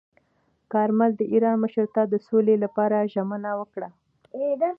[0.73, 3.89] کارمل د ایران مشر ته د سولې لپاره ژمنه وکړه.